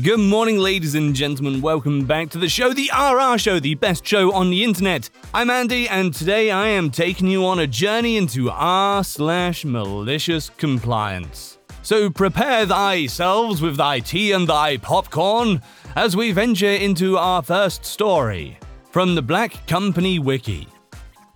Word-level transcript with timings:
Good 0.00 0.20
morning, 0.20 0.56
ladies 0.56 0.94
and 0.94 1.14
gentlemen. 1.14 1.60
Welcome 1.60 2.06
back 2.06 2.30
to 2.30 2.38
the 2.38 2.48
show, 2.48 2.72
the 2.72 2.90
RR 2.98 3.36
Show, 3.36 3.60
the 3.60 3.74
best 3.74 4.06
show 4.06 4.32
on 4.32 4.48
the 4.48 4.64
internet. 4.64 5.10
I'm 5.34 5.50
Andy, 5.50 5.86
and 5.86 6.14
today 6.14 6.50
I 6.50 6.68
am 6.68 6.90
taking 6.90 7.26
you 7.26 7.44
on 7.44 7.58
a 7.58 7.66
journey 7.66 8.16
into 8.16 8.50
R 8.50 9.04
slash 9.04 9.66
malicious 9.66 10.48
compliance. 10.48 11.58
So 11.82 12.08
prepare 12.08 12.64
thyselves 12.64 13.60
with 13.60 13.76
thy 13.76 14.00
tea 14.00 14.32
and 14.32 14.48
thy 14.48 14.78
popcorn 14.78 15.60
as 15.94 16.16
we 16.16 16.32
venture 16.32 16.64
into 16.70 17.18
our 17.18 17.42
first 17.42 17.84
story 17.84 18.58
from 18.92 19.14
the 19.14 19.20
Black 19.20 19.66
Company 19.66 20.18
Wiki. 20.18 20.68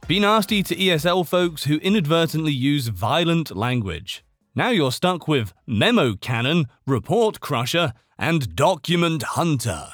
Be 0.08 0.18
nasty 0.18 0.62
to 0.62 0.74
ESL 0.74 1.26
folks 1.28 1.64
who 1.64 1.76
inadvertently 1.76 2.52
use 2.52 2.88
violent 2.88 3.54
language. 3.54 4.24
Now 4.58 4.70
you're 4.70 4.90
stuck 4.90 5.28
with 5.28 5.52
Memo 5.66 6.14
Cannon, 6.14 6.64
Report 6.86 7.40
Crusher, 7.40 7.92
and 8.18 8.56
Document 8.56 9.22
Hunter. 9.22 9.86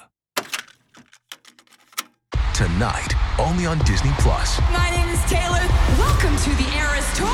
Tonight, 2.54 3.12
only 3.40 3.66
on 3.66 3.80
Disney 3.80 4.12
Plus. 4.20 4.60
My 4.70 4.88
name 4.90 5.08
is 5.08 5.20
Taylor. 5.24 5.66
Welcome 5.98 6.36
to 6.36 6.50
the 6.50 6.68
Eras 6.78 7.12
Tour. 7.18 7.28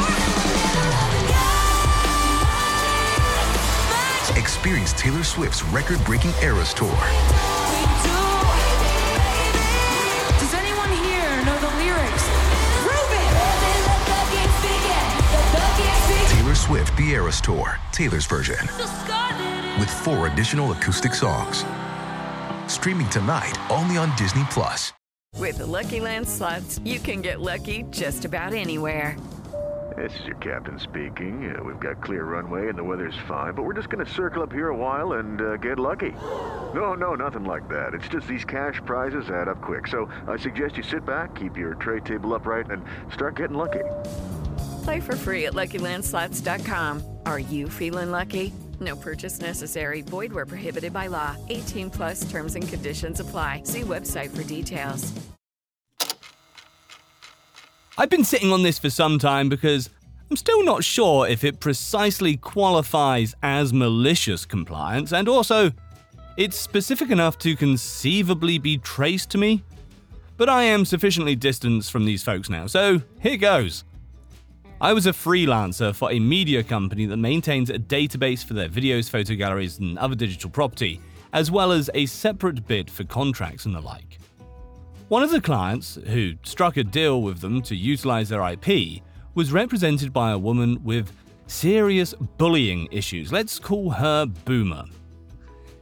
Experience 4.39 4.95
Taylor 4.95 5.23
Swift's 5.23 5.63
record 5.65 6.03
breaking 6.07 6.33
Eras 6.43 6.73
Tour. 6.73 6.89
The 16.98 17.11
Eras 17.11 17.41
Tour, 17.41 17.77
Taylor's 17.93 18.27
version, 18.27 18.59
with 19.78 19.89
four 19.89 20.27
additional 20.27 20.73
acoustic 20.73 21.14
songs. 21.14 21.64
Streaming 22.67 23.09
tonight 23.09 23.56
only 23.70 23.97
on 23.97 24.17
Disney 24.17 24.42
Plus. 24.50 24.92
With 25.36 25.58
the 25.58 25.67
Lucky 25.67 26.00
Land 26.00 26.28
slots, 26.28 26.81
you 26.83 26.98
can 26.98 27.23
get 27.23 27.41
lucky 27.41 27.84
just 27.92 28.25
about 28.25 28.53
anywhere. 28.53 29.17
This 29.97 30.12
is 30.19 30.27
your 30.27 30.36
captain 30.39 30.81
speaking. 30.81 31.55
Uh, 31.55 31.62
we've 31.62 31.78
got 31.78 32.03
clear 32.03 32.25
runway 32.25 32.69
and 32.69 32.77
the 32.77 32.83
weather's 32.83 33.19
fine, 33.28 33.55
but 33.55 33.62
we're 33.62 33.75
just 33.75 33.91
going 33.91 34.05
to 34.05 34.12
circle 34.12 34.42
up 34.42 34.53
here 34.53 34.70
a 34.70 34.77
while 34.77 35.12
and 35.12 35.41
uh, 35.41 35.56
get 35.56 35.78
lucky. 35.78 36.14
No, 36.75 36.95
no, 36.95 37.14
nothing 37.14 37.45
like 37.45 37.69
that. 37.69 37.95
It's 37.95 38.08
just 38.08 38.27
these 38.27 38.45
cash 38.45 38.80
prizes 38.84 39.30
add 39.30 39.47
up 39.47 39.62
quick. 39.62 39.86
So 39.86 40.11
I 40.27 40.36
suggest 40.36 40.77
you 40.77 40.83
sit 40.83 41.06
back, 41.06 41.36
keep 41.36 41.56
your 41.56 41.75
tray 41.75 42.01
table 42.01 42.34
upright, 42.34 42.73
and 42.73 42.83
start 43.12 43.36
getting 43.36 43.56
lucky. 43.56 43.84
Play 44.89 45.00
for 45.00 45.17
free 45.17 45.44
at 45.44 45.53
LuckyLandSlots.com. 45.53 47.03
Are 47.27 47.39
you 47.39 47.69
feeling 47.69 48.11
lucky? 48.11 48.55
No 48.81 48.97
purchase 48.97 49.39
necessary. 49.39 50.00
Void 50.00 50.33
where 50.33 50.47
prohibited 50.47 50.95
by 50.95 51.08
law. 51.08 51.36
18 51.50 51.91
plus 51.91 52.30
terms 52.30 52.55
and 52.55 52.67
conditions 52.67 53.20
apply. 53.20 53.64
See 53.64 53.83
website 53.83 54.34
for 54.34 54.45
details. 54.45 55.12
I've 57.98 58.08
been 58.08 58.25
sitting 58.25 58.50
on 58.50 58.62
this 58.62 58.78
for 58.78 58.89
some 58.89 59.19
time 59.19 59.50
because 59.50 59.91
I'm 60.30 60.39
still 60.39 60.64
not 60.64 60.84
sure 60.84 61.28
if 61.28 61.45
it 61.45 61.61
precisely 61.61 62.39
qualifies 62.39 63.34
as 63.42 63.75
malicious 63.75 64.47
compliance, 64.47 65.12
and 65.12 65.28
also, 65.28 65.70
it's 66.39 66.56
specific 66.56 67.11
enough 67.11 67.36
to 67.41 67.55
conceivably 67.56 68.56
be 68.56 68.78
traced 68.78 69.28
to 69.33 69.39
me. 69.39 69.62
But 70.39 70.48
I 70.48 70.62
am 70.62 70.86
sufficiently 70.86 71.36
distanced 71.36 71.92
from 71.92 72.06
these 72.06 72.23
folks 72.23 72.48
now, 72.48 72.67
so 72.67 73.02
here 73.20 73.36
goes. 73.36 73.84
I 74.81 74.93
was 74.93 75.07
a 75.07 75.12
freelancer 75.12 75.93
for 75.93 76.12
a 76.12 76.21
media 76.21 76.62
company 76.62 77.05
that 77.07 77.17
maintains 77.17 77.69
a 77.69 77.81
database 77.81 78.45
for 78.45 78.55
their 78.55 78.69
videos, 78.69 79.11
photo 79.11 79.35
galleries, 79.35 79.81
and 79.81 79.98
other 79.98 80.15
digital 80.15 80.51
property, 80.51 81.01
as 81.33 81.51
well 81.51 81.73
as 81.73 81.91
a 81.95 82.07
separate 82.07 82.64
bid 82.64 82.89
for 82.89 83.02
contracts 83.02 83.67
and 83.67 83.75
the 83.75 83.80
like. 83.80 84.19
One 85.08 85.25
of 85.25 85.33
the 85.33 85.41
clients, 85.41 85.98
who 86.07 86.35
struck 86.45 86.77
a 86.77 86.85
deal 86.85 87.23
with 87.23 87.41
them 87.41 87.61
to 87.63 87.75
utilize 87.75 88.29
their 88.29 88.48
IP, 88.48 89.02
was 89.35 89.51
represented 89.51 90.13
by 90.13 90.30
a 90.30 90.39
woman 90.39 90.79
with 90.85 91.11
serious 91.48 92.14
bullying 92.36 92.86
issues. 92.92 93.33
Let's 93.33 93.58
call 93.58 93.91
her 93.91 94.27
Boomer. 94.27 94.85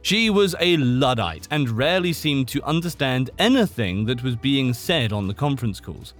She 0.01 0.31
was 0.31 0.55
a 0.59 0.75
Luddite 0.77 1.47
and 1.51 1.69
rarely 1.69 2.13
seemed 2.13 2.47
to 2.47 2.63
understand 2.63 3.29
anything 3.37 4.05
that 4.05 4.23
was 4.23 4.35
being 4.35 4.73
said 4.73 5.13
on 5.13 5.27
the 5.27 5.35
conference 5.35 5.79
calls. 5.79 6.15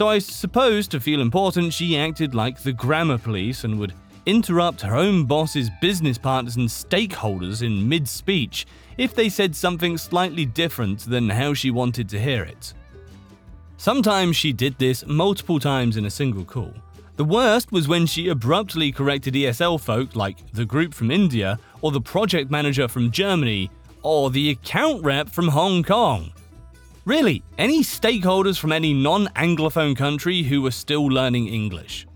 So 0.00 0.08
I 0.08 0.18
suppose 0.18 0.88
to 0.88 0.98
feel 0.98 1.20
important, 1.20 1.74
she 1.74 1.98
acted 1.98 2.34
like 2.34 2.62
the 2.62 2.72
grammar 2.72 3.18
police 3.18 3.64
and 3.64 3.78
would 3.78 3.92
interrupt 4.24 4.80
her 4.80 4.96
own 4.96 5.26
boss's 5.26 5.68
business 5.82 6.16
partners 6.16 6.56
and 6.56 6.70
stakeholders 6.70 7.62
in 7.62 7.86
mid 7.86 8.08
speech 8.08 8.66
if 8.96 9.14
they 9.14 9.28
said 9.28 9.54
something 9.54 9.98
slightly 9.98 10.46
different 10.46 11.00
than 11.00 11.28
how 11.28 11.52
she 11.52 11.70
wanted 11.70 12.08
to 12.08 12.18
hear 12.18 12.42
it. 12.44 12.72
Sometimes 13.76 14.36
she 14.36 14.54
did 14.54 14.78
this 14.78 15.04
multiple 15.06 15.60
times 15.60 15.98
in 15.98 16.06
a 16.06 16.10
single 16.10 16.46
call. 16.46 16.72
The 17.16 17.24
worst 17.26 17.70
was 17.70 17.86
when 17.86 18.06
she 18.06 18.28
abruptly 18.28 18.92
corrected 18.92 19.34
ESL 19.34 19.78
folk 19.78 20.16
like 20.16 20.50
the 20.52 20.64
group 20.64 20.94
from 20.94 21.10
India, 21.10 21.58
or 21.82 21.92
the 21.92 22.00
project 22.00 22.50
manager 22.50 22.88
from 22.88 23.10
Germany, 23.10 23.70
or 24.02 24.30
the 24.30 24.48
account 24.48 25.04
rep 25.04 25.28
from 25.28 25.48
Hong 25.48 25.82
Kong. 25.82 26.32
Really, 27.10 27.42
any 27.58 27.82
stakeholders 27.82 28.56
from 28.56 28.70
any 28.70 28.94
non 28.94 29.26
Anglophone 29.34 29.96
country 29.96 30.44
who 30.44 30.62
were 30.62 30.70
still 30.70 31.06
learning 31.06 31.48
English. 31.48 32.06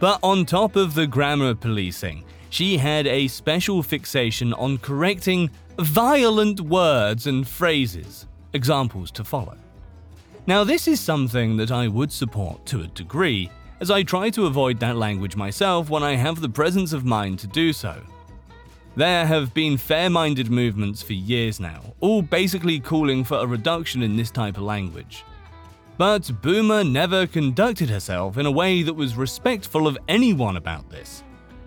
But 0.00 0.20
on 0.22 0.46
top 0.46 0.74
of 0.74 0.94
the 0.94 1.06
grammar 1.06 1.54
policing, 1.54 2.24
she 2.48 2.78
had 2.78 3.06
a 3.06 3.28
special 3.28 3.82
fixation 3.82 4.54
on 4.54 4.78
correcting 4.78 5.50
violent 5.78 6.62
words 6.62 7.26
and 7.26 7.46
phrases. 7.46 8.26
Examples 8.54 9.10
to 9.10 9.22
follow. 9.22 9.58
Now, 10.46 10.64
this 10.64 10.88
is 10.88 10.98
something 10.98 11.58
that 11.58 11.70
I 11.70 11.86
would 11.86 12.10
support 12.10 12.64
to 12.68 12.80
a 12.80 12.86
degree, 12.86 13.50
as 13.80 13.90
I 13.90 14.02
try 14.02 14.30
to 14.30 14.46
avoid 14.46 14.80
that 14.80 14.96
language 14.96 15.36
myself 15.36 15.90
when 15.90 16.02
I 16.02 16.14
have 16.16 16.40
the 16.40 16.48
presence 16.48 16.94
of 16.94 17.04
mind 17.04 17.38
to 17.40 17.46
do 17.46 17.70
so. 17.70 18.00
There 18.96 19.26
have 19.26 19.52
been 19.52 19.76
fair 19.76 20.08
minded 20.08 20.50
movements 20.50 21.02
for 21.02 21.12
years 21.12 21.60
now, 21.60 21.82
all 22.00 22.22
basically 22.22 22.80
calling 22.80 23.24
for 23.24 23.36
a 23.36 23.46
reduction 23.46 24.02
in 24.02 24.16
this 24.16 24.30
type 24.30 24.56
of 24.56 24.62
language. 24.62 25.22
But 25.98 26.30
Boomer 26.40 26.82
never 26.82 27.26
conducted 27.26 27.90
herself 27.90 28.38
in 28.38 28.46
a 28.46 28.50
way 28.50 28.82
that 28.82 28.94
was 28.94 29.14
respectful 29.14 29.86
of 29.86 29.98
anyone 30.08 30.56
about 30.56 30.88
this. 30.88 31.22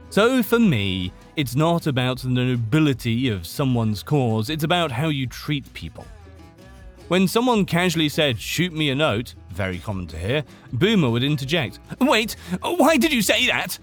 So 0.10 0.42
for 0.42 0.58
me, 0.58 1.14
it's 1.36 1.56
not 1.56 1.86
about 1.86 2.18
the 2.18 2.30
nobility 2.30 3.30
of 3.30 3.46
someone's 3.46 4.02
cause, 4.02 4.50
it's 4.50 4.64
about 4.64 4.90
how 4.92 5.10
you 5.10 5.28
treat 5.28 5.72
people. 5.76 6.08
When 7.10 7.28
someone 7.28 7.64
casually 7.64 8.10
said, 8.10 8.40
shoot 8.40 8.74
me 8.74 8.90
a 8.90 8.96
note, 8.96 9.36
very 9.52 9.78
common 9.78 10.08
to 10.08 10.18
hear, 10.18 10.44
Boomer 10.74 11.12
would 11.12 11.24
interject, 11.24 11.78
Wait, 12.02 12.38
why 12.62 12.98
did 12.98 13.14
you 13.14 13.22
say 13.22 13.46
that? 13.46 13.78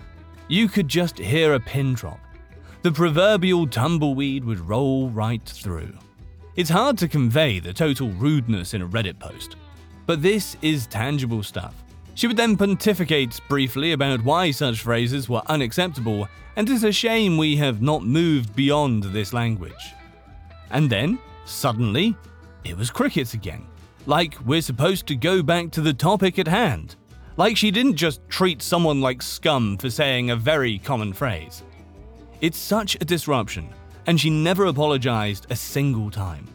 You 0.49 0.67
could 0.67 0.89
just 0.89 1.17
hear 1.17 1.55
a 1.55 1.61
pin 1.61 1.95
drop. 1.95 2.19
The 2.87 2.93
proverbial 2.93 3.67
tumbleweed 3.67 4.45
would 4.45 4.61
roll 4.61 5.11
right 5.11 5.43
through. 5.45 5.93
It's 6.55 6.71
hard 6.71 6.97
to 6.99 7.09
convey 7.09 7.59
the 7.59 7.73
total 7.73 8.11
rudeness 8.11 8.75
in 8.75 8.83
a 8.83 8.87
Reddit 8.87 9.19
post, 9.19 9.57
but 10.07 10.23
this 10.23 10.57
is 10.63 10.87
tangible 10.87 11.43
stuff. 11.43 11.75
She 12.15 12.29
would 12.29 12.37
then 12.37 12.57
pontificate 12.57 13.41
briefly 13.49 13.91
about 13.91 14.23
why 14.23 14.53
such 14.53 14.83
phrases 14.83 15.29
were 15.29 15.43
unacceptable, 15.49 16.29
and 16.55 16.71
it's 16.71 16.85
a 16.85 16.93
shame 16.93 17.37
we 17.37 17.57
have 17.57 17.83
not 17.83 18.05
moved 18.05 18.55
beyond 18.55 19.03
this 19.03 19.33
language. 19.33 19.93
And 20.71 20.89
then, 20.89 21.19
suddenly, 21.45 22.17
it 22.63 22.77
was 22.77 22.93
crickets 22.93 23.35
again. 23.35 23.67
Like 24.07 24.37
we're 24.47 24.63
supposed 24.63 25.09
to 25.09 25.17
go 25.17 25.43
back 25.43 25.73
to 25.73 25.81
the 25.81 25.93
topic 25.93 26.39
at 26.39 26.47
hand. 26.47 26.95
Like 27.37 27.57
she 27.57 27.73
didn't 27.73 27.97
just 27.97 28.21
treat 28.29 28.63
someone 28.63 29.01
like 29.01 29.23
scum 29.23 29.77
for 29.77 29.91
saying 29.91 30.31
a 30.31 30.37
very 30.37 30.79
common 30.79 31.13
phrase. 31.13 31.65
It's 32.43 32.59
such 32.59 32.97
a 32.97 33.05
disruption, 33.05 33.71
and 34.07 34.21
she 34.21 34.29
never 34.29 34.67
apologized 34.67 35.47
a 35.49 35.57
single 35.57 36.11
time. 36.11 36.47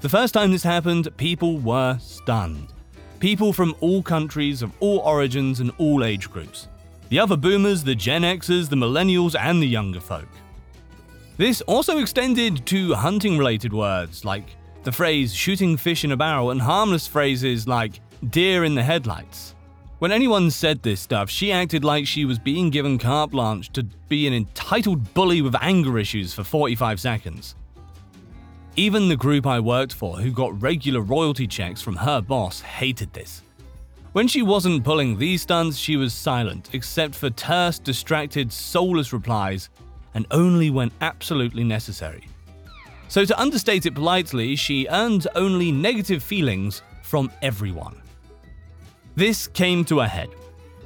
The 0.00 0.08
first 0.08 0.32
time 0.32 0.52
this 0.52 0.62
happened, 0.62 1.14
people 1.16 1.58
were 1.58 1.98
stunned. 1.98 2.72
People 3.18 3.52
from 3.52 3.74
all 3.80 4.00
countries, 4.00 4.62
of 4.62 4.72
all 4.78 4.98
origins, 4.98 5.58
and 5.58 5.72
all 5.78 6.04
age 6.04 6.30
groups. 6.30 6.68
The 7.08 7.18
other 7.18 7.36
boomers, 7.36 7.82
the 7.82 7.96
Gen 7.96 8.22
Xers, 8.22 8.68
the 8.68 8.76
millennials, 8.76 9.34
and 9.38 9.60
the 9.60 9.66
younger 9.66 10.00
folk. 10.00 10.28
This 11.36 11.62
also 11.62 11.98
extended 11.98 12.64
to 12.66 12.94
hunting 12.94 13.36
related 13.36 13.72
words 13.72 14.24
like 14.24 14.56
the 14.84 14.92
phrase 14.92 15.34
shooting 15.34 15.76
fish 15.76 16.04
in 16.04 16.12
a 16.12 16.16
barrel 16.16 16.52
and 16.52 16.62
harmless 16.62 17.08
phrases 17.08 17.66
like 17.66 18.00
deer 18.30 18.62
in 18.62 18.76
the 18.76 18.84
headlights. 18.84 19.56
When 20.00 20.10
anyone 20.10 20.50
said 20.50 20.82
this 20.82 21.00
stuff, 21.00 21.30
she 21.30 21.52
acted 21.52 21.84
like 21.84 22.06
she 22.06 22.24
was 22.24 22.38
being 22.38 22.70
given 22.70 22.98
carte 22.98 23.30
blanche 23.30 23.70
to 23.74 23.84
be 24.08 24.26
an 24.26 24.34
entitled 24.34 25.14
bully 25.14 25.40
with 25.40 25.54
anger 25.60 25.98
issues 25.98 26.34
for 26.34 26.42
45 26.42 26.98
seconds. 26.98 27.54
Even 28.74 29.08
the 29.08 29.16
group 29.16 29.46
I 29.46 29.60
worked 29.60 29.92
for, 29.92 30.16
who 30.16 30.32
got 30.32 30.60
regular 30.60 31.00
royalty 31.00 31.46
checks 31.46 31.80
from 31.80 31.94
her 31.94 32.20
boss, 32.20 32.60
hated 32.60 33.12
this. 33.12 33.42
When 34.12 34.26
she 34.26 34.42
wasn't 34.42 34.84
pulling 34.84 35.16
these 35.16 35.42
stunts, 35.42 35.76
she 35.76 35.96
was 35.96 36.12
silent, 36.12 36.70
except 36.72 37.14
for 37.14 37.30
terse, 37.30 37.78
distracted, 37.78 38.52
soulless 38.52 39.12
replies, 39.12 39.70
and 40.14 40.26
only 40.32 40.70
when 40.70 40.90
absolutely 41.02 41.62
necessary. 41.62 42.26
So, 43.06 43.24
to 43.24 43.40
understate 43.40 43.86
it 43.86 43.94
politely, 43.94 44.56
she 44.56 44.88
earned 44.88 45.28
only 45.36 45.70
negative 45.70 46.22
feelings 46.22 46.82
from 47.02 47.30
everyone. 47.42 48.00
This 49.16 49.46
came 49.46 49.84
to 49.84 50.00
a 50.00 50.08
head. 50.08 50.30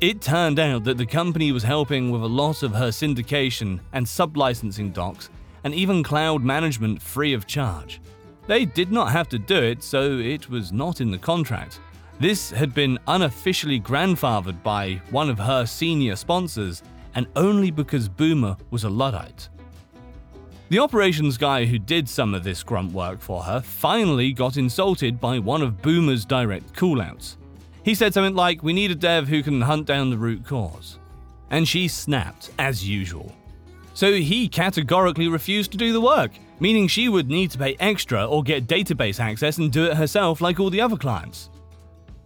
It 0.02 0.20
turned 0.20 0.58
out 0.58 0.84
that 0.84 0.98
the 0.98 1.06
company 1.06 1.50
was 1.50 1.62
helping 1.62 2.10
with 2.10 2.22
a 2.22 2.26
lot 2.26 2.62
of 2.62 2.72
her 2.74 2.88
syndication 2.88 3.80
and 3.94 4.04
sublicensing 4.04 4.92
docs 4.92 5.30
and 5.64 5.74
even 5.74 6.02
cloud 6.02 6.44
management 6.44 7.00
free 7.00 7.32
of 7.32 7.46
charge. 7.46 8.02
They 8.46 8.66
did 8.66 8.92
not 8.92 9.12
have 9.12 9.30
to 9.30 9.38
do 9.38 9.56
it, 9.56 9.82
so 9.82 10.18
it 10.18 10.50
was 10.50 10.72
not 10.72 11.00
in 11.00 11.10
the 11.10 11.16
contract. 11.16 11.80
This 12.20 12.50
had 12.50 12.74
been 12.74 12.98
unofficially 13.06 13.80
grandfathered 13.80 14.62
by 14.62 15.00
one 15.08 15.30
of 15.30 15.38
her 15.38 15.64
senior 15.64 16.14
sponsors, 16.14 16.82
and 17.14 17.26
only 17.34 17.70
because 17.70 18.10
Boomer 18.10 18.58
was 18.70 18.84
a 18.84 18.90
Luddite. 18.90 19.48
The 20.68 20.80
operations 20.80 21.38
guy 21.38 21.64
who 21.64 21.78
did 21.78 22.06
some 22.06 22.34
of 22.34 22.44
this 22.44 22.62
grunt 22.62 22.92
work 22.92 23.22
for 23.22 23.42
her 23.42 23.62
finally 23.62 24.34
got 24.34 24.58
insulted 24.58 25.18
by 25.18 25.38
one 25.38 25.62
of 25.62 25.80
Boomer's 25.80 26.26
direct 26.26 26.74
callouts. 26.74 27.37
He 27.88 27.94
said 27.94 28.12
something 28.12 28.34
like, 28.34 28.62
We 28.62 28.74
need 28.74 28.90
a 28.90 28.94
dev 28.94 29.28
who 29.28 29.42
can 29.42 29.62
hunt 29.62 29.86
down 29.86 30.10
the 30.10 30.18
root 30.18 30.44
cause. 30.44 30.98
And 31.48 31.66
she 31.66 31.88
snapped, 31.88 32.50
as 32.58 32.86
usual. 32.86 33.34
So 33.94 34.12
he 34.12 34.46
categorically 34.46 35.26
refused 35.26 35.72
to 35.72 35.78
do 35.78 35.94
the 35.94 36.00
work, 36.02 36.32
meaning 36.60 36.86
she 36.86 37.08
would 37.08 37.30
need 37.30 37.50
to 37.52 37.58
pay 37.58 37.78
extra 37.80 38.26
or 38.26 38.42
get 38.42 38.66
database 38.66 39.18
access 39.18 39.56
and 39.56 39.72
do 39.72 39.86
it 39.86 39.96
herself 39.96 40.42
like 40.42 40.60
all 40.60 40.68
the 40.68 40.82
other 40.82 40.98
clients. 40.98 41.48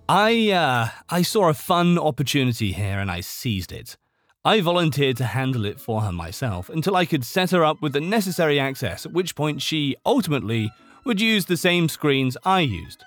I, 0.09 0.50
uh, 0.50 0.88
I 1.09 1.23
saw 1.23 1.49
a 1.49 1.55
fun 1.55 1.97
opportunity 1.97 2.73
here 2.73 2.99
and 2.99 3.09
I 3.09 3.20
seized 3.20 3.70
it. 3.70 3.97
I 4.44 4.61
volunteered 4.62 5.17
to 5.19 5.26
handle 5.26 5.64
it 5.64 5.79
for 5.79 6.00
her 6.00 6.11
myself 6.11 6.70
until 6.70 6.97
I 6.97 7.05
could 7.05 7.25
set 7.25 7.53
her 7.53 7.64
up 7.64 7.81
with 7.81 7.93
the 7.93 8.00
necessary 8.00 8.59
access, 8.59 9.06
at 9.06 9.12
which 9.12 9.37
point 9.37 9.62
she, 9.62 9.94
ultimately, 10.05 10.73
would 11.05 11.20
use 11.20 11.44
the 11.44 11.56
same 11.56 11.88
screens 11.88 12.37
I 12.44 12.62
used. 12.62 13.05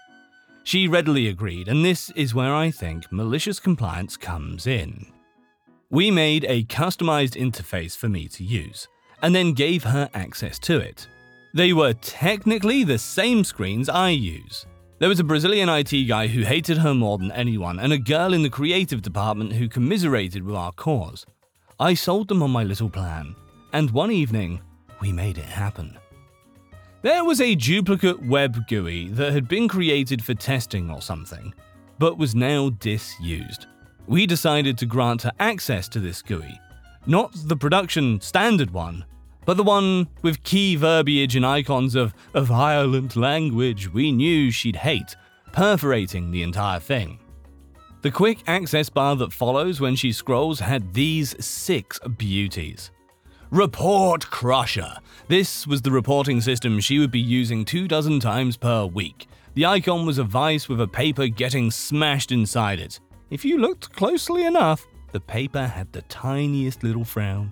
She 0.65 0.87
readily 0.87 1.27
agreed, 1.27 1.67
and 1.67 1.85
this 1.85 2.09
is 2.15 2.33
where 2.33 2.55
I 2.55 2.71
think 2.71 3.11
malicious 3.11 3.59
compliance 3.59 4.17
comes 4.17 4.65
in. 4.65 5.05
We 5.91 6.09
made 6.09 6.43
a 6.45 6.63
customized 6.63 7.39
interface 7.39 7.95
for 7.95 8.09
me 8.09 8.27
to 8.29 8.43
use, 8.43 8.87
and 9.21 9.35
then 9.35 9.53
gave 9.53 9.83
her 9.83 10.09
access 10.15 10.57
to 10.59 10.79
it. 10.79 11.07
They 11.53 11.71
were 11.71 11.93
technically 11.93 12.83
the 12.83 12.97
same 12.97 13.43
screens 13.43 13.89
I 13.89 14.09
use. 14.09 14.65
There 14.97 15.07
was 15.07 15.19
a 15.19 15.23
Brazilian 15.23 15.69
IT 15.69 15.91
guy 16.07 16.25
who 16.25 16.41
hated 16.41 16.79
her 16.79 16.95
more 16.95 17.19
than 17.19 17.31
anyone, 17.31 17.79
and 17.79 17.93
a 17.93 17.99
girl 17.99 18.33
in 18.33 18.41
the 18.41 18.49
creative 18.49 19.03
department 19.03 19.53
who 19.53 19.69
commiserated 19.69 20.41
with 20.41 20.55
our 20.55 20.71
cause. 20.71 21.27
I 21.79 21.93
sold 21.93 22.27
them 22.27 22.41
on 22.41 22.49
my 22.49 22.63
little 22.63 22.89
plan, 22.89 23.35
and 23.71 23.91
one 23.91 24.11
evening, 24.11 24.61
we 24.99 25.11
made 25.11 25.37
it 25.37 25.45
happen. 25.45 25.99
There 27.05 27.23
was 27.23 27.39
a 27.39 27.53
duplicate 27.53 28.25
web 28.25 28.67
GUI 28.67 29.09
that 29.09 29.31
had 29.31 29.47
been 29.47 29.67
created 29.67 30.23
for 30.23 30.33
testing 30.33 30.89
or 30.89 31.03
something, 31.03 31.53
but 31.99 32.17
was 32.17 32.33
now 32.33 32.71
disused. 32.71 33.67
We 34.07 34.25
decided 34.25 34.75
to 34.79 34.87
grant 34.87 35.21
her 35.21 35.31
access 35.39 35.87
to 35.89 35.99
this 35.99 36.23
GUI, 36.23 36.59
not 37.05 37.31
the 37.35 37.55
production 37.55 38.19
standard 38.21 38.71
one, 38.71 39.05
but 39.45 39.55
the 39.55 39.61
one 39.61 40.07
with 40.23 40.41
key 40.41 40.77
verbiage 40.77 41.35
and 41.35 41.45
icons 41.45 41.93
of 41.93 42.15
a 42.33 42.41
violent 42.41 43.15
language 43.15 43.93
we 43.93 44.11
knew 44.11 44.49
she'd 44.49 44.77
hate, 44.77 45.15
perforating 45.51 46.31
the 46.31 46.41
entire 46.41 46.79
thing. 46.79 47.19
The 48.01 48.09
quick 48.09 48.39
access 48.47 48.89
bar 48.89 49.15
that 49.17 49.31
follows 49.31 49.79
when 49.79 49.95
she 49.95 50.11
scrolls 50.11 50.59
had 50.59 50.95
these 50.95 51.35
six 51.45 51.99
beauties. 52.17 52.89
Report 53.55 54.29
Crusher. 54.29 54.97
This 55.29 55.65
was 55.65 55.81
the 55.81 55.89
reporting 55.89 56.41
system 56.41 56.81
she 56.81 56.99
would 56.99 57.09
be 57.09 57.21
using 57.21 57.63
two 57.63 57.87
dozen 57.87 58.19
times 58.19 58.57
per 58.57 58.85
week. 58.85 59.29
The 59.53 59.65
icon 59.65 60.05
was 60.05 60.17
a 60.17 60.25
vice 60.25 60.67
with 60.67 60.81
a 60.81 60.87
paper 60.89 61.27
getting 61.27 61.71
smashed 61.71 62.33
inside 62.33 62.81
it. 62.81 62.99
If 63.29 63.45
you 63.45 63.57
looked 63.57 63.95
closely 63.95 64.43
enough, 64.43 64.85
the 65.13 65.21
paper 65.21 65.67
had 65.67 65.89
the 65.93 66.01
tiniest 66.01 66.83
little 66.83 67.05
frown. 67.05 67.49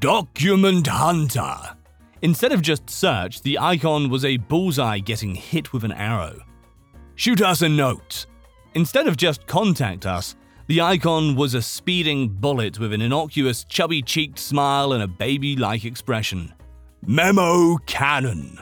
Document 0.00 0.86
Hunter. 0.86 1.78
Instead 2.20 2.52
of 2.52 2.60
just 2.60 2.90
search, 2.90 3.40
the 3.40 3.58
icon 3.58 4.10
was 4.10 4.26
a 4.26 4.36
bullseye 4.36 4.98
getting 4.98 5.34
hit 5.34 5.72
with 5.72 5.82
an 5.82 5.92
arrow. 5.92 6.40
Shoot 7.14 7.40
us 7.40 7.62
a 7.62 7.70
note. 7.70 8.26
Instead 8.74 9.08
of 9.08 9.16
just 9.16 9.46
contact 9.46 10.04
us, 10.04 10.36
the 10.72 10.80
icon 10.80 11.36
was 11.36 11.52
a 11.52 11.60
speeding 11.60 12.26
bullet 12.30 12.78
with 12.78 12.94
an 12.94 13.02
innocuous, 13.02 13.62
chubby 13.64 14.00
cheeked 14.00 14.38
smile 14.38 14.94
and 14.94 15.02
a 15.02 15.06
baby 15.06 15.54
like 15.54 15.84
expression. 15.84 16.50
Memo 17.06 17.76
Cannon. 17.84 18.58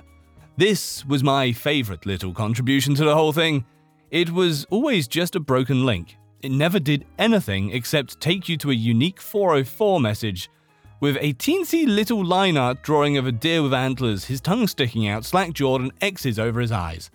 This 0.56 1.06
was 1.06 1.22
my 1.22 1.52
favourite 1.52 2.04
little 2.06 2.34
contribution 2.34 2.96
to 2.96 3.04
the 3.04 3.14
whole 3.14 3.32
thing. 3.32 3.64
It 4.10 4.30
was 4.30 4.64
always 4.70 5.06
just 5.06 5.36
a 5.36 5.40
broken 5.40 5.86
link. 5.86 6.16
It 6.42 6.50
never 6.50 6.80
did 6.80 7.06
anything 7.16 7.70
except 7.70 8.18
take 8.18 8.48
you 8.48 8.56
to 8.56 8.72
a 8.72 8.74
unique 8.74 9.20
404 9.20 10.00
message 10.00 10.50
with 10.98 11.16
a 11.20 11.34
teensy 11.34 11.86
little 11.86 12.24
line 12.24 12.56
art 12.56 12.82
drawing 12.82 13.18
of 13.18 13.28
a 13.28 13.30
deer 13.30 13.62
with 13.62 13.72
antlers, 13.72 14.24
his 14.24 14.40
tongue 14.40 14.66
sticking 14.66 15.06
out, 15.06 15.24
slack 15.24 15.52
jawed, 15.52 15.80
and 15.80 15.92
X's 16.00 16.40
over 16.40 16.58
his 16.58 16.72
eyes. 16.72 17.08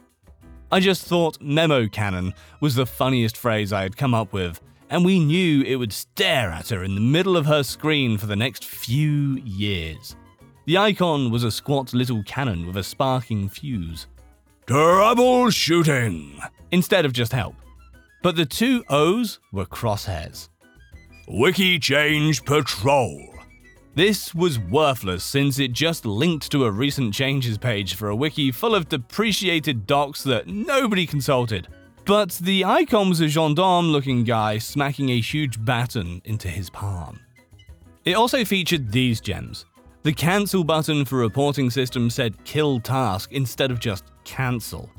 I 0.72 0.80
just 0.80 1.04
thought 1.04 1.42
memo 1.42 1.90
cannon 1.90 2.34
was 2.62 2.76
the 2.76 2.86
funniest 2.86 3.36
phrase 3.36 3.74
I 3.74 3.82
had 3.82 3.98
come 3.98 4.14
up 4.14 4.32
with, 4.32 4.62
and 4.90 5.04
we 5.04 5.20
knew 5.20 5.62
it 5.64 5.76
would 5.76 5.94
stare 5.94 6.50
at 6.52 6.70
her 6.70 6.84
in 6.84 6.96
the 6.96 7.02
middle 7.02 7.38
of 7.38 7.46
her 7.46 7.64
screen 7.64 8.18
for 8.18 8.26
the 8.26 8.36
next 8.36 8.66
few 8.66 9.38
years. 9.44 10.16
The 10.66 10.78
icon 10.78 11.32
was 11.32 11.44
a 11.44 11.52
squat 11.52 11.94
little 11.94 12.24
cannon 12.24 12.66
with 12.66 12.78
a 12.78 12.84
sparking 12.84 13.50
fuse. 13.50 14.08
Troubleshooting! 14.68 16.40
Instead 16.72 17.06
of 17.06 17.14
just 17.14 17.32
help. 17.32 17.56
But 18.24 18.36
the 18.36 18.46
two 18.46 18.84
O's 18.90 19.40
were 19.52 19.66
crosshairs. 19.66 20.50
Wiki 21.28 21.78
Change 21.78 22.44
Patrol. 22.44 23.36
This 23.96 24.36
was 24.36 24.60
worthless 24.60 25.24
since 25.24 25.58
it 25.60 25.72
just 25.72 26.06
linked 26.06 26.52
to 26.52 26.66
a 26.66 26.72
recent 26.72 27.14
changes 27.14 27.58
page 27.58 27.96
for 27.96 28.10
a 28.10 28.16
wiki 28.16 28.52
full 28.52 28.76
of 28.76 28.90
depreciated 28.90 29.88
docs 29.88 30.24
that 30.24 30.48
nobody 30.48 31.06
consulted. 31.06 31.68
But 32.06 32.32
the 32.34 32.66
icon 32.66 33.10
was 33.10 33.22
a 33.22 33.28
gendarme 33.28 33.88
looking 33.88 34.24
guy 34.24 34.60
smacking 34.60 35.10
a 35.10 35.20
huge 35.20 35.64
baton 35.64 36.22
into 36.26 36.48
his 36.48 36.70
palm. 36.70 37.20
It 38.04 38.14
also 38.14 38.46
featured 38.46 38.92
these 38.92 39.20
gems. 39.20 39.66
The 40.04 40.14
cancel 40.14 40.64
button 40.64 41.04
for 41.06 41.18
reporting 41.18 41.72
system 41.72 42.10
said 42.10 42.44
kill 42.44 42.80
task 42.80 43.32
instead 43.32 43.72
of 43.72 43.80
just 43.80 44.06
cancel. 44.24 44.90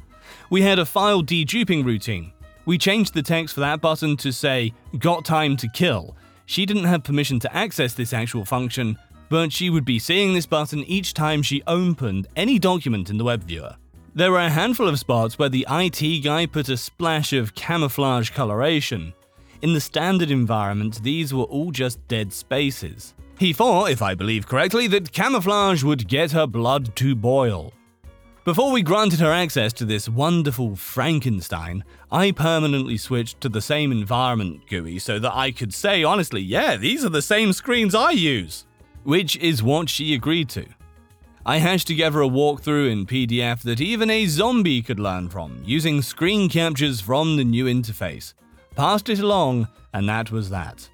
We 0.50 0.62
had 0.62 0.80
a 0.80 0.84
file 0.84 1.22
deduping 1.22 1.84
routine. 1.84 2.32
We 2.64 2.78
changed 2.78 3.14
the 3.14 3.22
text 3.22 3.54
for 3.54 3.60
that 3.60 3.80
button 3.80 4.16
to 4.18 4.32
say 4.32 4.72
got 4.98 5.24
time 5.24 5.56
to 5.58 5.68
kill 5.68 6.16
she 6.46 6.64
didn't 6.64 6.84
have 6.84 7.02
permission 7.02 7.40
to 7.40 7.54
access 7.54 7.92
this 7.92 8.12
actual 8.12 8.44
function, 8.44 8.96
but 9.28 9.52
she 9.52 9.68
would 9.68 9.84
be 9.84 9.98
seeing 9.98 10.32
this 10.32 10.46
button 10.46 10.84
each 10.84 11.12
time 11.12 11.42
she 11.42 11.62
opened 11.66 12.28
any 12.36 12.58
document 12.58 13.10
in 13.10 13.18
the 13.18 13.24
web 13.24 13.42
viewer. 13.42 13.76
There 14.16 14.32
were 14.32 14.38
a 14.38 14.48
handful 14.48 14.88
of 14.88 14.98
spots 14.98 15.38
where 15.38 15.50
the 15.50 15.66
IT 15.68 16.24
guy 16.24 16.46
put 16.46 16.70
a 16.70 16.78
splash 16.78 17.34
of 17.34 17.54
camouflage 17.54 18.30
coloration. 18.30 19.12
In 19.60 19.74
the 19.74 19.80
standard 19.80 20.30
environment, 20.30 21.02
these 21.02 21.34
were 21.34 21.44
all 21.44 21.70
just 21.70 21.98
dead 22.08 22.32
spaces. 22.32 23.12
He 23.38 23.52
thought, 23.52 23.90
if 23.90 24.00
I 24.00 24.14
believe 24.14 24.46
correctly, 24.46 24.86
that 24.86 25.12
camouflage 25.12 25.84
would 25.84 26.08
get 26.08 26.32
her 26.32 26.46
blood 26.46 26.96
to 26.96 27.14
boil. 27.14 27.74
Before 28.46 28.72
we 28.72 28.80
granted 28.80 29.20
her 29.20 29.32
access 29.32 29.74
to 29.74 29.84
this 29.84 30.08
wonderful 30.08 30.76
Frankenstein, 30.76 31.84
I 32.10 32.30
permanently 32.30 32.96
switched 32.96 33.42
to 33.42 33.50
the 33.50 33.60
same 33.60 33.92
environment 33.92 34.62
GUI 34.66 34.98
so 34.98 35.18
that 35.18 35.36
I 35.36 35.50
could 35.50 35.74
say 35.74 36.04
honestly, 36.04 36.40
yeah, 36.40 36.78
these 36.78 37.04
are 37.04 37.10
the 37.10 37.20
same 37.20 37.52
screens 37.52 37.94
I 37.94 38.12
use. 38.12 38.64
Which 39.04 39.36
is 39.36 39.62
what 39.62 39.90
she 39.90 40.14
agreed 40.14 40.48
to. 40.50 40.64
I 41.48 41.58
hashed 41.58 41.86
together 41.86 42.22
a 42.22 42.28
walkthrough 42.28 42.90
in 42.90 43.06
PDF 43.06 43.62
that 43.62 43.80
even 43.80 44.10
a 44.10 44.26
zombie 44.26 44.82
could 44.82 44.98
learn 44.98 45.28
from, 45.28 45.62
using 45.64 46.02
screen 46.02 46.48
captures 46.48 47.00
from 47.00 47.36
the 47.36 47.44
new 47.44 47.66
interface. 47.66 48.34
Passed 48.74 49.08
it 49.08 49.20
along, 49.20 49.68
and 49.94 50.08
that 50.08 50.32
was 50.32 50.50
that. 50.50 50.90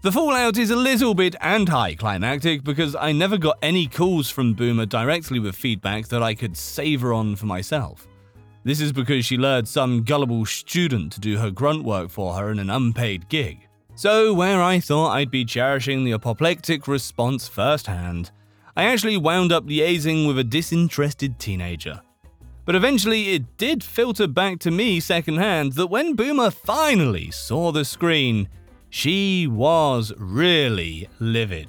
The 0.00 0.10
fallout 0.10 0.56
is 0.56 0.70
a 0.70 0.76
little 0.76 1.12
bit 1.12 1.36
anticlimactic 1.42 2.64
because 2.64 2.96
I 2.96 3.12
never 3.12 3.36
got 3.36 3.58
any 3.60 3.86
calls 3.86 4.30
from 4.30 4.54
Boomer 4.54 4.86
directly 4.86 5.40
with 5.40 5.54
feedback 5.54 6.08
that 6.08 6.22
I 6.22 6.34
could 6.34 6.56
savor 6.56 7.12
on 7.12 7.36
for 7.36 7.44
myself. 7.44 8.08
This 8.64 8.80
is 8.80 8.92
because 8.92 9.26
she 9.26 9.36
lured 9.36 9.68
some 9.68 10.04
gullible 10.04 10.46
student 10.46 11.12
to 11.12 11.20
do 11.20 11.36
her 11.36 11.50
grunt 11.50 11.84
work 11.84 12.08
for 12.08 12.32
her 12.32 12.50
in 12.50 12.58
an 12.58 12.70
unpaid 12.70 13.28
gig. 13.28 13.68
So, 13.94 14.32
where 14.32 14.62
I 14.62 14.80
thought 14.80 15.12
I'd 15.12 15.30
be 15.30 15.44
cherishing 15.44 16.02
the 16.02 16.12
apoplectic 16.12 16.88
response 16.88 17.46
firsthand, 17.46 18.30
I 18.76 18.84
actually 18.84 19.16
wound 19.16 19.52
up 19.52 19.66
liaising 19.66 20.26
with 20.26 20.38
a 20.38 20.44
disinterested 20.44 21.38
teenager. 21.38 22.00
But 22.64 22.74
eventually, 22.74 23.30
it 23.30 23.56
did 23.56 23.84
filter 23.84 24.26
back 24.26 24.58
to 24.60 24.70
me 24.70 24.98
secondhand 24.98 25.74
that 25.74 25.88
when 25.88 26.14
Boomer 26.16 26.50
finally 26.50 27.30
saw 27.30 27.70
the 27.70 27.84
screen, 27.84 28.48
she 28.90 29.46
was 29.46 30.12
really 30.16 31.08
livid. 31.20 31.68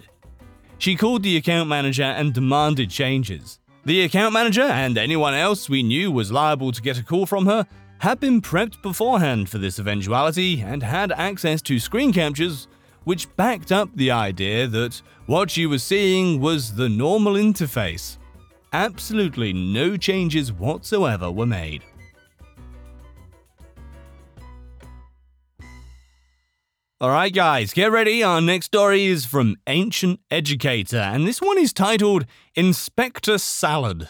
She 0.77 0.95
called 0.95 1.23
the 1.23 1.37
account 1.37 1.69
manager 1.69 2.03
and 2.03 2.33
demanded 2.33 2.89
changes. 2.89 3.59
The 3.83 4.01
account 4.01 4.33
manager 4.33 4.63
and 4.63 4.97
anyone 4.97 5.35
else 5.35 5.69
we 5.69 5.83
knew 5.83 6.11
was 6.11 6.31
liable 6.31 6.71
to 6.71 6.81
get 6.81 6.97
a 6.97 7.03
call 7.03 7.27
from 7.27 7.45
her 7.45 7.67
had 7.99 8.19
been 8.19 8.41
prepped 8.41 8.81
beforehand 8.81 9.49
for 9.49 9.57
this 9.57 9.79
eventuality 9.79 10.61
and 10.61 10.81
had 10.81 11.11
access 11.11 11.61
to 11.63 11.79
screen 11.79 12.11
captures 12.11 12.67
which 13.05 13.33
backed 13.37 13.71
up 13.71 13.89
the 13.95 14.11
idea 14.11 14.67
that 14.67 15.01
what 15.25 15.49
she 15.49 15.65
was 15.65 15.81
seeing 15.83 16.41
was 16.41 16.75
the 16.75 16.89
normal 16.89 17.33
interface. 17.33 18.17
Absolutely 18.73 19.53
no 19.53 19.95
changes 19.95 20.51
whatsoever 20.51 21.31
were 21.31 21.45
made. 21.45 21.83
Alright, 27.01 27.33
guys, 27.33 27.73
get 27.73 27.91
ready. 27.91 28.23
Our 28.23 28.41
next 28.41 28.67
story 28.67 29.05
is 29.05 29.25
from 29.25 29.57
Ancient 29.67 30.21
Educator, 30.31 30.97
and 30.97 31.27
this 31.27 31.41
one 31.41 31.57
is 31.57 31.73
titled 31.73 32.25
Inspector 32.55 33.37
Salad. 33.37 34.09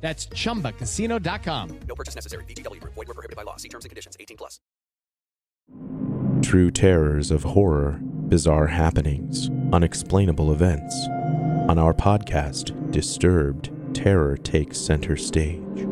That's 0.00 0.26
chumbacasino.com. 0.28 1.80
No 1.86 1.94
purchase 1.94 2.14
necessary. 2.14 2.44
VGW 2.44 2.80
Group. 2.80 2.94
Void 2.94 3.08
were 3.08 3.14
prohibited 3.14 3.36
by 3.36 3.42
law. 3.42 3.56
See 3.56 3.68
terms 3.68 3.84
and 3.84 3.90
conditions. 3.90 4.16
18 4.18 4.36
plus. 4.36 4.58
True 6.42 6.70
terrors 6.70 7.30
of 7.30 7.42
horror, 7.42 8.00
bizarre 8.02 8.66
happenings, 8.66 9.50
unexplainable 9.74 10.52
events. 10.52 10.94
On 11.68 11.78
our 11.78 11.92
podcast, 11.92 12.74
Disturbed, 12.90 13.70
terror 13.94 14.36
takes 14.36 14.76
center 14.76 15.16
stage. 15.16 15.86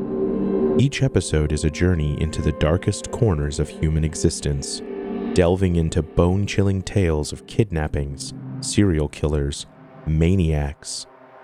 Each 0.80 1.02
episode 1.02 1.52
is 1.52 1.64
a 1.64 1.70
journey 1.70 2.20
into 2.20 2.42
the 2.42 2.52
darkest 2.52 3.12
corners 3.12 3.60
of 3.60 3.68
human 3.68 4.02
existence, 4.04 4.82
delving 5.34 5.76
into 5.76 6.02
bone 6.02 6.44
chilling 6.44 6.82
tales 6.82 7.32
of 7.32 7.46
kidnappings, 7.46 8.34
serial 8.60 9.08
killers, 9.08 9.66
maniacs, 10.06 11.06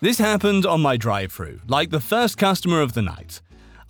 This 0.00 0.18
happened 0.18 0.66
on 0.66 0.82
my 0.82 0.96
drive 0.96 1.32
through, 1.32 1.60
like 1.66 1.90
the 1.90 2.00
first 2.00 2.36
customer 2.36 2.80
of 2.80 2.92
the 2.92 3.02
night. 3.02 3.40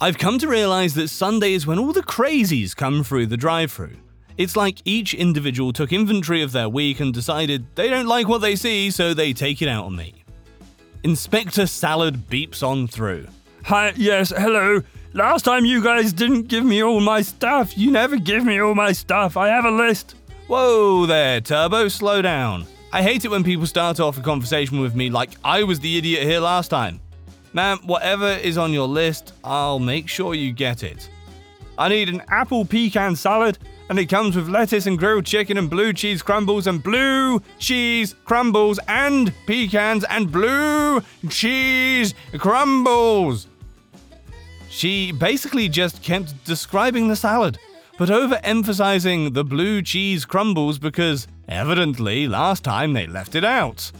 I've 0.00 0.18
come 0.18 0.38
to 0.38 0.48
realize 0.48 0.94
that 0.94 1.08
Sunday 1.08 1.54
is 1.54 1.66
when 1.66 1.78
all 1.78 1.92
the 1.92 2.02
crazies 2.02 2.76
come 2.76 3.02
through 3.02 3.26
the 3.26 3.36
drive 3.36 3.72
through. 3.72 3.96
It's 4.36 4.56
like 4.56 4.78
each 4.84 5.14
individual 5.14 5.72
took 5.72 5.92
inventory 5.92 6.42
of 6.42 6.52
their 6.52 6.68
week 6.68 7.00
and 7.00 7.14
decided 7.14 7.66
they 7.74 7.88
don't 7.88 8.06
like 8.06 8.28
what 8.28 8.42
they 8.42 8.54
see, 8.56 8.90
so 8.90 9.14
they 9.14 9.32
take 9.32 9.62
it 9.62 9.68
out 9.68 9.86
on 9.86 9.96
me. 9.96 10.24
Inspector 11.04 11.66
Salad 11.66 12.28
beeps 12.28 12.62
on 12.62 12.86
through. 12.86 13.26
Hi, 13.64 13.92
yes, 13.96 14.30
hello. 14.30 14.82
Last 15.14 15.44
time 15.44 15.64
you 15.64 15.82
guys 15.82 16.12
didn't 16.12 16.48
give 16.48 16.64
me 16.64 16.82
all 16.82 17.00
my 17.00 17.22
stuff. 17.22 17.78
You 17.78 17.90
never 17.90 18.16
give 18.16 18.44
me 18.44 18.60
all 18.60 18.74
my 18.74 18.92
stuff. 18.92 19.36
I 19.36 19.48
have 19.48 19.64
a 19.64 19.70
list. 19.70 20.16
Whoa 20.48 21.06
there, 21.06 21.40
Turbo, 21.40 21.88
slow 21.88 22.20
down. 22.20 22.66
I 22.94 23.02
hate 23.02 23.24
it 23.24 23.30
when 23.32 23.42
people 23.42 23.66
start 23.66 23.98
off 23.98 24.18
a 24.18 24.20
conversation 24.20 24.78
with 24.78 24.94
me 24.94 25.10
like 25.10 25.32
I 25.42 25.64
was 25.64 25.80
the 25.80 25.98
idiot 25.98 26.22
here 26.22 26.38
last 26.38 26.68
time. 26.68 27.00
Man, 27.52 27.78
whatever 27.78 28.28
is 28.28 28.56
on 28.56 28.72
your 28.72 28.86
list, 28.86 29.32
I'll 29.42 29.80
make 29.80 30.08
sure 30.08 30.36
you 30.36 30.52
get 30.52 30.84
it. 30.84 31.10
I 31.76 31.88
need 31.88 32.08
an 32.08 32.22
apple 32.28 32.64
pecan 32.64 33.16
salad, 33.16 33.58
and 33.88 33.98
it 33.98 34.06
comes 34.06 34.36
with 34.36 34.48
lettuce 34.48 34.86
and 34.86 34.96
grilled 34.96 35.26
chicken 35.26 35.58
and 35.58 35.68
blue 35.68 35.92
cheese 35.92 36.22
crumbles 36.22 36.68
and 36.68 36.80
blue 36.80 37.42
cheese 37.58 38.14
crumbles 38.24 38.78
and 38.86 39.34
pecans 39.44 40.04
and 40.04 40.30
blue 40.30 41.02
cheese 41.28 42.14
crumbles. 42.38 43.48
She 44.70 45.10
basically 45.10 45.68
just 45.68 46.00
kept 46.00 46.44
describing 46.44 47.08
the 47.08 47.16
salad, 47.16 47.58
but 47.98 48.08
overemphasizing 48.08 49.34
the 49.34 49.42
blue 49.42 49.82
cheese 49.82 50.24
crumbles 50.24 50.78
because 50.78 51.26
evidently 51.48 52.26
last 52.26 52.64
time 52.64 52.92
they 52.92 53.06
left 53.06 53.34
it 53.34 53.44
out. 53.44 53.90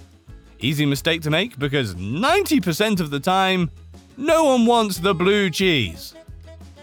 Easy 0.61 0.87
mistake 0.87 1.23
to 1.23 1.31
make 1.31 1.59
because 1.59 1.95
90% 1.95 3.01
of 3.01 3.11
the 3.11 3.21
time, 3.21 3.71
no 4.17 4.45
one 4.45 4.67
wants 4.67 4.99
the 4.99 5.15
blue 5.15 5.51
cheese. 5.51 6.15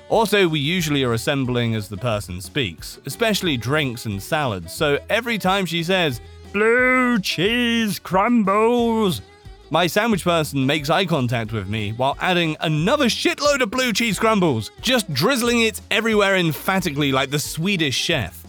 Also, 0.10 0.48
we 0.48 0.60
usually 0.60 1.04
are 1.04 1.14
assembling 1.14 1.74
as 1.74 1.88
the 1.88 1.96
person 1.96 2.42
speaks, 2.42 3.00
especially 3.06 3.56
drinks 3.56 4.06
and 4.06 4.22
salads, 4.22 4.74
so 4.74 5.00
every 5.10 5.38
time 5.38 5.66
she 5.66 5.84
says, 5.84 6.20
Blue 6.52 7.18
cheese 7.20 7.98
crumbles, 7.98 9.22
my 9.70 9.88
sandwich 9.88 10.26
person 10.26 10.66
makes 10.66 10.90
eye 10.90 11.06
contact 11.06 11.54
with 11.54 11.70
me 11.70 11.94
while 11.94 12.18
adding 12.20 12.58
another 12.60 13.06
shitload 13.06 13.62
of 13.62 13.72
blue 13.72 13.94
cheese 13.94 14.20
crumbles, 14.20 14.70
just 14.82 15.12
drizzling 15.14 15.62
it 15.62 15.80
everywhere 15.90 16.36
emphatically 16.36 17.14
like 17.14 17.30
the 17.30 17.40
Swedish 17.40 17.96
chef. 17.96 18.41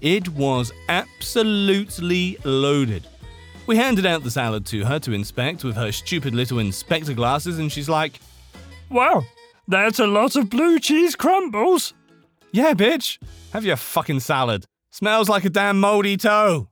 It 0.00 0.28
was 0.30 0.72
absolutely 0.88 2.38
loaded. 2.44 3.06
We 3.66 3.76
handed 3.76 4.06
out 4.06 4.24
the 4.24 4.30
salad 4.30 4.64
to 4.66 4.84
her 4.84 4.98
to 5.00 5.12
inspect 5.12 5.62
with 5.62 5.76
her 5.76 5.92
stupid 5.92 6.34
little 6.34 6.58
inspector 6.58 7.12
glasses, 7.12 7.58
and 7.58 7.70
she's 7.70 7.88
like, 7.88 8.18
Wow, 8.88 9.24
that's 9.68 9.98
a 9.98 10.06
lot 10.06 10.36
of 10.36 10.50
blue 10.50 10.78
cheese 10.78 11.14
crumbles. 11.14 11.94
Yeah, 12.52 12.72
bitch, 12.72 13.18
have 13.52 13.64
your 13.64 13.76
fucking 13.76 14.20
salad. 14.20 14.64
Smells 14.90 15.28
like 15.28 15.44
a 15.44 15.50
damn 15.50 15.78
moldy 15.78 16.16
toe. 16.16 16.68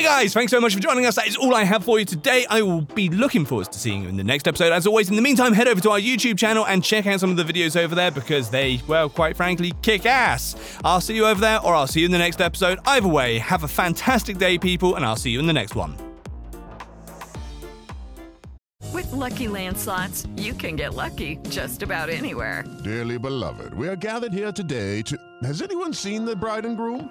Right, 0.00 0.22
guys, 0.22 0.32
thanks 0.32 0.50
so 0.50 0.62
much 0.62 0.72
for 0.72 0.80
joining 0.80 1.04
us. 1.04 1.16
That 1.16 1.26
is 1.26 1.36
all 1.36 1.54
I 1.54 1.62
have 1.64 1.84
for 1.84 1.98
you 1.98 2.06
today. 2.06 2.46
I 2.48 2.62
will 2.62 2.80
be 2.80 3.10
looking 3.10 3.44
forward 3.44 3.70
to 3.70 3.78
seeing 3.78 4.02
you 4.02 4.08
in 4.08 4.16
the 4.16 4.24
next 4.24 4.48
episode. 4.48 4.72
As 4.72 4.86
always, 4.86 5.10
in 5.10 5.16
the 5.16 5.20
meantime, 5.20 5.52
head 5.52 5.68
over 5.68 5.78
to 5.78 5.90
our 5.90 6.00
YouTube 6.00 6.38
channel 6.38 6.66
and 6.66 6.82
check 6.82 7.06
out 7.06 7.20
some 7.20 7.30
of 7.30 7.36
the 7.36 7.44
videos 7.44 7.78
over 7.78 7.94
there 7.94 8.10
because 8.10 8.48
they, 8.48 8.80
well, 8.86 9.10
quite 9.10 9.36
frankly, 9.36 9.74
kick 9.82 10.06
ass. 10.06 10.56
I'll 10.84 11.02
see 11.02 11.14
you 11.14 11.26
over 11.26 11.38
there 11.38 11.60
or 11.60 11.74
I'll 11.74 11.86
see 11.86 12.00
you 12.00 12.06
in 12.06 12.12
the 12.12 12.18
next 12.18 12.40
episode. 12.40 12.78
Either 12.86 13.08
way, 13.08 13.36
have 13.40 13.62
a 13.62 13.68
fantastic 13.68 14.38
day, 14.38 14.56
people, 14.56 14.94
and 14.94 15.04
I'll 15.04 15.16
see 15.16 15.32
you 15.32 15.38
in 15.38 15.46
the 15.46 15.52
next 15.52 15.74
one. 15.74 15.94
With 18.94 19.12
Lucky 19.12 19.48
Land 19.48 19.76
slots, 19.76 20.26
you 20.34 20.54
can 20.54 20.76
get 20.76 20.94
lucky 20.94 21.36
just 21.50 21.82
about 21.82 22.08
anywhere. 22.08 22.64
Dearly 22.84 23.18
beloved, 23.18 23.74
we 23.74 23.86
are 23.86 23.96
gathered 23.96 24.32
here 24.32 24.50
today 24.50 25.02
to. 25.02 25.18
Has 25.42 25.60
anyone 25.60 25.92
seen 25.92 26.24
the 26.24 26.34
bride 26.34 26.64
and 26.64 26.78
groom? 26.78 27.10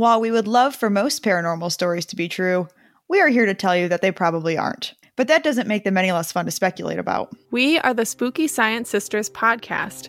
While 0.00 0.22
we 0.22 0.30
would 0.30 0.48
love 0.48 0.74
for 0.74 0.88
most 0.88 1.22
paranormal 1.22 1.70
stories 1.70 2.06
to 2.06 2.16
be 2.16 2.26
true, 2.26 2.68
we 3.10 3.20
are 3.20 3.28
here 3.28 3.44
to 3.44 3.52
tell 3.52 3.76
you 3.76 3.86
that 3.88 4.00
they 4.00 4.10
probably 4.10 4.56
aren't. 4.56 4.94
But 5.14 5.28
that 5.28 5.44
doesn't 5.44 5.68
make 5.68 5.84
them 5.84 5.98
any 5.98 6.10
less 6.10 6.32
fun 6.32 6.46
to 6.46 6.50
speculate 6.50 6.98
about. 6.98 7.34
We 7.50 7.78
are 7.80 7.92
the 7.92 8.06
Spooky 8.06 8.48
Science 8.48 8.88
Sisters 8.88 9.28
podcast. 9.28 10.08